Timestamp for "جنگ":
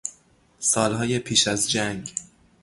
1.71-2.13